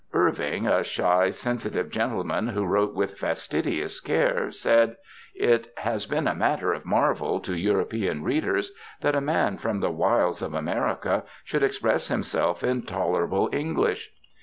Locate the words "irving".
0.13-0.65